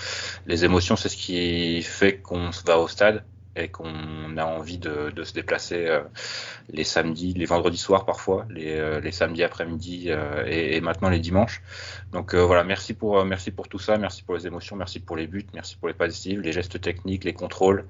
[0.47, 3.25] les émotions, c'est ce qui fait qu'on se va au stade
[3.57, 6.01] et qu'on a envie de, de se déplacer euh,
[6.73, 11.09] les samedis, les vendredis soirs parfois, les, euh, les samedis après-midi euh, et, et maintenant
[11.09, 11.63] les dimanches.
[12.13, 15.27] Donc voilà, merci pour, merci pour tout ça, merci pour les émotions, merci pour les
[15.27, 17.87] buts, merci pour les passes décisives, les gestes techniques, les contrôles.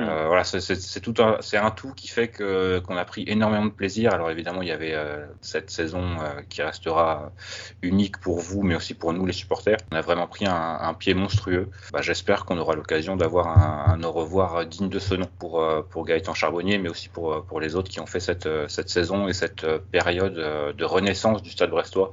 [0.00, 3.66] Euh, voilà, c'est- tout un, c'est un tout qui fait que qu'on a pris énormément
[3.66, 4.12] de plaisir.
[4.14, 4.96] Alors évidemment, il y avait
[5.40, 6.16] cette saison
[6.48, 7.32] qui restera
[7.82, 9.76] unique pour vous, mais aussi pour nous les supporters.
[9.92, 11.70] On a vraiment pris un, un pied monstrueux.
[11.92, 15.60] Bah, J'espère qu'on aura l'occasion d'avoir un, un au revoir digne de ce nom pour
[15.60, 18.46] euh, pour Gaëtan Charbonnier, mais aussi pour euh, pour les autres qui ont fait cette
[18.46, 22.12] euh, saison et cette période de renaissance du Stade Brestois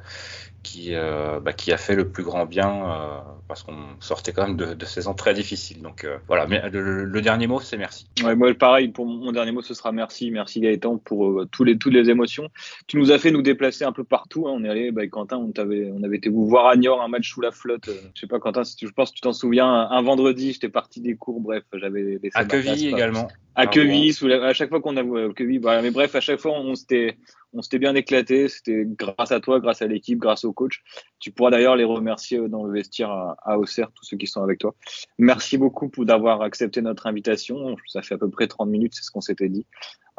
[0.63, 4.45] qui, euh, bah, qui a fait le plus grand bien euh, parce qu'on sortait quand
[4.47, 5.81] même de, de saisons très difficiles.
[5.81, 8.07] Donc euh, voilà, mais le, le dernier mot, c'est merci.
[8.23, 10.31] Ouais, moi, pareil, pour mon dernier mot, ce sera merci.
[10.31, 12.49] Merci Gaëtan pour tous les, toutes les émotions.
[12.87, 14.47] Tu nous as fait nous déplacer un peu partout.
[14.47, 14.51] hein.
[14.53, 17.07] On est allé, bah, Quentin, on, t'avait, on avait été vous voir à Niort, un
[17.07, 17.89] match sous la flotte.
[18.13, 20.53] Je sais pas, Quentin, si tu, je pense que tu t'en souviens, un, un vendredi,
[20.53, 21.39] j'étais parti des cours.
[21.39, 23.27] Bref, j'avais laissé À Quevilly également.
[23.59, 25.81] À Quevilly, sous la- à chaque fois qu'on a ouais, Quevilly, voilà.
[25.81, 27.17] Mais bref, à chaque fois, on s'était,
[27.53, 28.47] on s'était bien éclaté.
[28.47, 30.81] C'était grâce à toi, grâce à l'équipe, grâce au coach.
[31.19, 34.27] Tu pourras d'ailleurs les remercier euh, dans le vestiaire à, à Auxerre, tous ceux qui
[34.27, 34.75] sont avec toi.
[35.17, 37.75] Merci beaucoup pour d'avoir accepté notre invitation.
[37.87, 39.65] Ça fait à peu près 30 minutes, c'est ce qu'on s'était dit.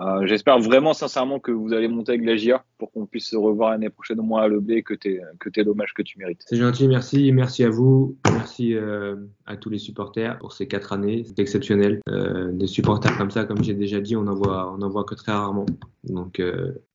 [0.01, 3.37] Euh, J'espère vraiment sincèrement que vous allez monter avec la GIA pour qu'on puisse se
[3.37, 6.43] revoir l'année prochaine au moins à l'Oblé, que tu que t'aies l'hommage que tu mérites.
[6.47, 10.93] C'est gentil, merci, merci à vous, merci euh, à tous les supporters pour ces quatre
[10.93, 12.01] années, c'est exceptionnel.
[12.09, 15.05] Euh, des supporters comme ça, comme j'ai déjà dit, on en voit, on en voit
[15.05, 15.67] que très rarement.
[16.05, 16.41] Donc,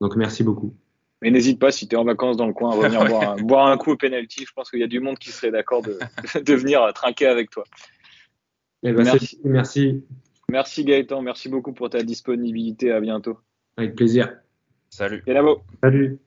[0.01, 0.73] donc merci beaucoup.
[1.21, 3.35] Mais n'hésite pas, si tu es en vacances dans le coin, à revenir boire, un,
[3.41, 4.45] boire un coup au penalty.
[4.47, 5.97] Je pense qu'il y a du monde qui serait d'accord de,
[6.41, 7.63] de venir trinquer avec toi.
[8.83, 9.03] Eh ben,
[9.43, 10.03] merci,
[10.51, 12.91] Merci Gaëtan, merci beaucoup pour ta disponibilité.
[12.91, 13.39] À bientôt.
[13.77, 14.31] avec plaisir.
[14.89, 15.23] Salut.
[15.27, 15.55] Et là-bas.
[15.84, 16.19] Salut.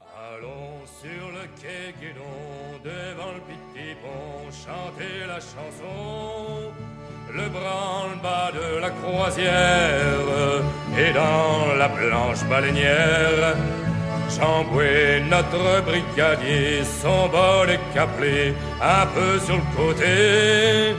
[0.00, 6.72] Allons sur le quai Guédon, devant le petit pont, chanter la chanson.
[7.32, 10.62] Le branle-bas de la croisière
[10.98, 13.54] et dans la planche baleinière.
[14.30, 20.94] Chamboué, notre brigadier, son bol est caplé un peu sur le côté.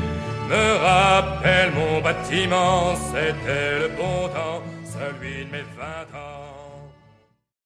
[0.49, 6.48] Me rappelle mon bâtiment, c'était le bon temps, celui de mes vingt ans.